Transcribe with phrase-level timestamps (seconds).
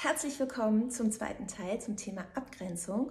[0.00, 3.10] Herzlich willkommen zum zweiten Teil zum Thema Abgrenzung.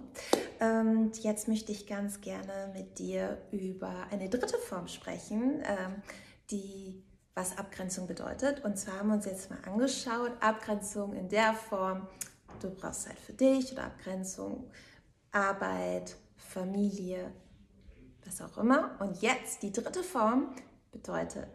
[0.61, 6.01] Und jetzt möchte ich ganz gerne mit dir über eine dritte Form sprechen, ähm,
[6.49, 7.03] die
[7.35, 8.63] was Abgrenzung bedeutet.
[8.63, 12.07] Und zwar haben wir uns jetzt mal angeschaut, Abgrenzung in der Form,
[12.61, 14.71] du brauchst Zeit für dich oder Abgrenzung,
[15.33, 17.33] Arbeit, Familie,
[18.23, 18.95] was auch immer.
[19.01, 20.55] Und jetzt die dritte Form
[20.93, 21.49] bedeutet,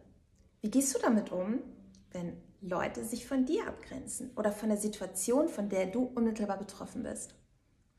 [0.60, 1.60] wie gehst du damit um,
[2.10, 7.02] wenn Leute sich von dir abgrenzen oder von der Situation, von der du unmittelbar betroffen
[7.02, 7.34] bist.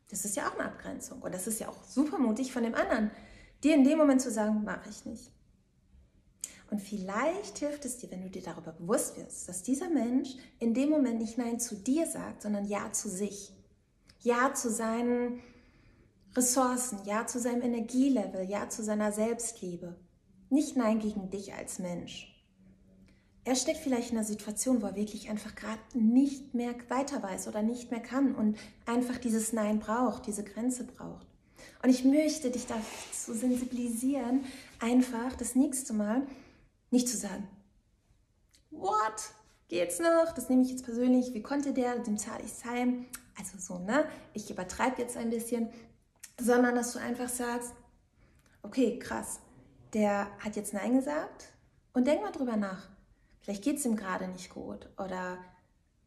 [0.10, 2.74] Das ist ja auch eine Abgrenzung und das ist ja auch super mutig von dem
[2.74, 3.12] anderen,
[3.64, 5.32] dir in dem Moment zu sagen, mache ich nicht.
[6.72, 10.74] Und vielleicht hilft es dir, wenn du dir darüber bewusst wirst, dass dieser Mensch in
[10.74, 13.54] dem Moment nicht Nein zu dir sagt, sondern Ja zu sich.
[14.22, 15.42] Ja zu seinen
[16.36, 20.00] Ressourcen, Ja zu seinem Energielevel, Ja zu seiner Selbstliebe.
[20.50, 22.33] Nicht Nein gegen dich als Mensch.
[23.46, 27.48] Er steckt vielleicht in einer Situation, wo er wirklich einfach gerade nicht mehr weiter weiß
[27.50, 31.28] oder nicht mehr kann und einfach dieses Nein braucht, diese Grenze braucht.
[31.82, 34.46] Und ich möchte dich dazu sensibilisieren,
[34.80, 36.26] einfach das nächste Mal
[36.90, 37.48] nicht zu sagen,
[38.72, 39.32] what,
[39.68, 40.32] geht's noch?
[40.34, 43.06] Das nehme ich jetzt persönlich, wie konnte der, dem zahle ich heim.
[43.38, 44.06] Also so, ne?
[44.34, 45.70] Ich übertreibe jetzt ein bisschen,
[46.40, 47.74] sondern dass du einfach sagst,
[48.62, 49.40] okay, krass,
[49.94, 51.52] der hat jetzt Nein gesagt
[51.94, 52.93] und denk mal drüber nach
[53.44, 55.38] Vielleicht geht es ihm gerade nicht gut oder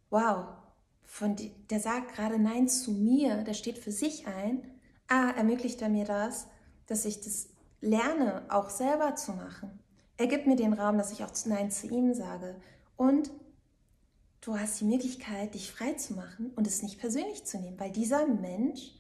[0.09, 0.47] wow,
[1.05, 1.37] von
[1.71, 4.63] der sagt gerade Nein zu mir, der steht für sich ein.
[5.07, 6.49] Ah, ermöglicht er mir das,
[6.87, 9.79] dass ich das lerne, auch selber zu machen.
[10.17, 12.57] Er gibt mir den Raum, dass ich auch Nein zu ihm sage.
[12.97, 13.31] Und
[14.41, 17.93] du hast die Möglichkeit, dich frei zu machen und es nicht persönlich zu nehmen, weil
[17.93, 18.93] dieser Mensch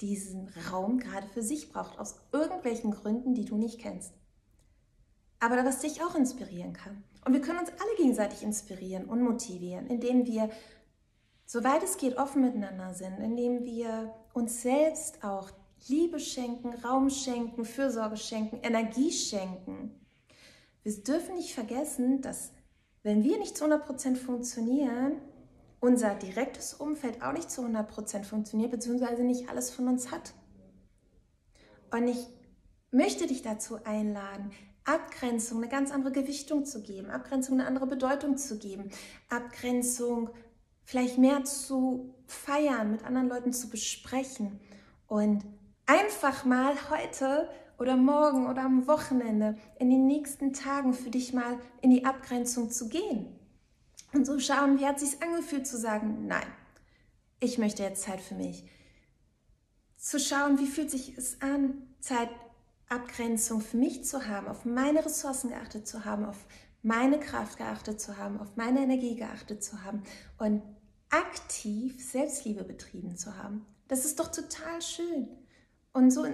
[0.00, 4.12] diesen Raum gerade für sich braucht, aus irgendwelchen Gründen, die du nicht kennst.
[5.40, 7.04] Aber was dich auch inspirieren kann.
[7.24, 10.48] Und wir können uns alle gegenseitig inspirieren und motivieren, indem wir,
[11.44, 15.50] soweit es geht, offen miteinander sind, indem wir uns selbst auch
[15.88, 20.00] Liebe schenken, Raum schenken, Fürsorge schenken, Energie schenken.
[20.82, 22.52] Wir dürfen nicht vergessen, dass
[23.02, 25.20] wenn wir nicht zu 100% funktionieren,
[25.80, 30.32] unser direktes Umfeld auch nicht zu 100% funktioniert, beziehungsweise nicht alles von uns hat.
[31.92, 32.26] Und ich
[32.90, 34.50] möchte dich dazu einladen,
[34.86, 38.90] Abgrenzung eine ganz andere Gewichtung zu geben, Abgrenzung eine andere Bedeutung zu geben,
[39.28, 40.30] Abgrenzung
[40.84, 44.60] vielleicht mehr zu feiern, mit anderen Leuten zu besprechen
[45.08, 45.44] und
[45.86, 47.48] einfach mal heute
[47.78, 52.70] oder morgen oder am Wochenende in den nächsten Tagen für dich mal in die Abgrenzung
[52.70, 53.26] zu gehen.
[54.12, 56.46] Und so schauen, wie hat sich angefühlt zu sagen, nein,
[57.40, 58.64] ich möchte jetzt Zeit für mich.
[59.96, 62.30] Zu schauen, wie fühlt sich es an, Zeit
[62.88, 66.46] Abgrenzung für mich zu haben, auf meine Ressourcen geachtet zu haben, auf
[66.82, 70.02] meine Kraft geachtet zu haben, auf meine Energie geachtet zu haben
[70.38, 70.62] und
[71.10, 73.66] aktiv Selbstliebe betrieben zu haben.
[73.88, 75.28] Das ist doch total schön.
[75.92, 76.26] Und so,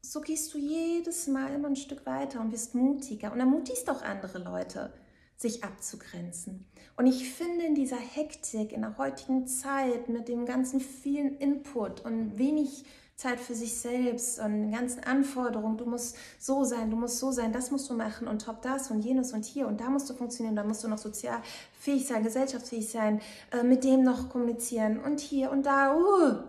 [0.00, 4.02] so gehst du jedes Mal immer ein Stück weiter und wirst mutiger und ermutigst auch
[4.02, 4.92] andere Leute,
[5.36, 6.66] sich abzugrenzen.
[6.96, 12.04] Und ich finde in dieser Hektik, in der heutigen Zeit mit dem ganzen vielen Input
[12.04, 12.84] und wenig
[13.22, 17.52] Zeit für sich selbst und ganzen Anforderungen, du musst so sein, du musst so sein,
[17.52, 20.14] das musst du machen und top das und jenes und hier und da musst du
[20.14, 21.40] funktionieren, da musst du noch sozial
[21.78, 23.20] fähig sein, gesellschaftsfähig sein,
[23.52, 25.94] äh, mit dem noch kommunizieren und hier und da.
[25.94, 26.42] Uh,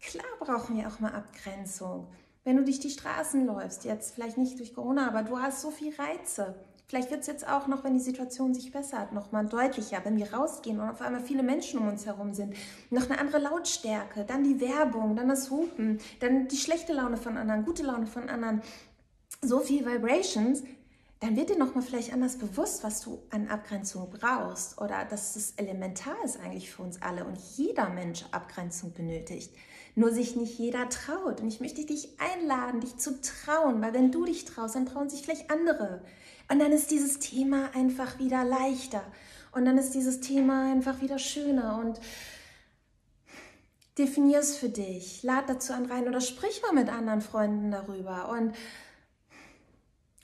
[0.00, 2.08] klar brauchen wir auch mal Abgrenzung.
[2.42, 5.70] Wenn du durch die Straßen läufst, jetzt vielleicht nicht durch Corona, aber du hast so
[5.70, 6.56] viel Reize.
[6.88, 10.16] Vielleicht wird es jetzt auch noch, wenn die Situation sich bessert, noch mal deutlicher, wenn
[10.16, 12.54] wir rausgehen und auf einmal viele Menschen um uns herum sind.
[12.88, 17.36] Noch eine andere Lautstärke, dann die Werbung, dann das Hupen, dann die schlechte Laune von
[17.36, 18.62] anderen, gute Laune von anderen.
[19.42, 20.62] So viel Vibrations,
[21.20, 25.34] dann wird dir noch mal vielleicht anders bewusst, was du an Abgrenzung brauchst oder dass
[25.34, 29.52] es elementar ist eigentlich für uns alle und jeder Mensch Abgrenzung benötigt.
[29.96, 31.40] Nur sich nicht jeder traut.
[31.40, 35.10] Und ich möchte dich einladen, dich zu trauen, weil wenn du dich traust, dann trauen
[35.10, 36.02] sich vielleicht andere.
[36.48, 39.02] Und dann ist dieses Thema einfach wieder leichter.
[39.50, 41.78] Und dann ist dieses Thema einfach wieder schöner.
[41.78, 41.98] Und
[43.98, 45.24] definier es für dich.
[45.24, 48.28] Lad dazu an rein oder sprich mal mit anderen Freunden darüber.
[48.28, 48.54] Und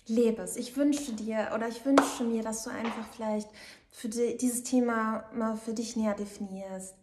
[0.06, 0.56] lebe es.
[0.56, 3.49] Ich wünsche dir oder ich wünsche mir, dass du einfach vielleicht
[3.91, 6.95] für die, dieses Thema mal für dich näher definierst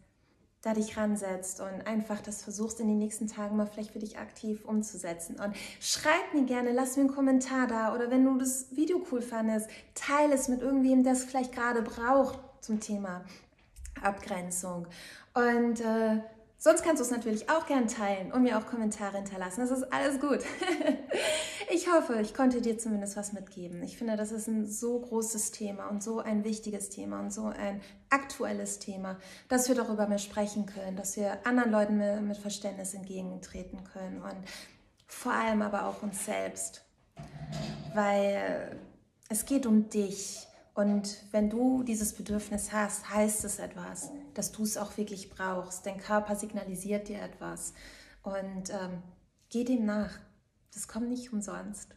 [0.62, 4.18] da dich ransetzt und einfach das versuchst in den nächsten Tagen mal vielleicht für dich
[4.18, 5.36] aktiv umzusetzen.
[5.40, 9.22] Und schreib mir gerne, lass mir einen Kommentar da oder wenn du das Video cool
[9.22, 13.24] fandest, teile es mit irgendwem, der es vielleicht gerade braucht zum Thema
[14.00, 14.86] Abgrenzung.
[15.34, 16.20] Und äh,
[16.64, 19.62] Sonst kannst du es natürlich auch gern teilen und mir auch Kommentare hinterlassen.
[19.62, 20.38] Das ist alles gut.
[21.72, 23.82] ich hoffe, ich konnte dir zumindest was mitgeben.
[23.82, 27.46] Ich finde, das ist ein so großes Thema und so ein wichtiges Thema und so
[27.46, 27.80] ein
[28.10, 29.18] aktuelles Thema,
[29.48, 34.36] dass wir darüber mehr sprechen können, dass wir anderen Leuten mit Verständnis entgegentreten können und
[35.08, 36.84] vor allem aber auch uns selbst.
[37.92, 38.78] Weil
[39.28, 44.62] es geht um dich und wenn du dieses Bedürfnis hast, heißt es etwas, dass du
[44.62, 45.84] es auch wirklich brauchst.
[45.84, 47.74] Dein Körper signalisiert dir etwas.
[48.22, 49.02] Und ähm,
[49.50, 50.18] geh dem nach.
[50.72, 51.94] Das kommt nicht umsonst.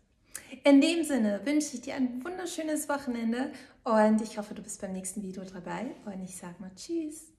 [0.66, 4.92] In dem Sinne wünsche ich dir ein wunderschönes Wochenende und ich hoffe, du bist beim
[4.92, 5.96] nächsten Video dabei.
[6.06, 7.35] Und ich sage mal Tschüss.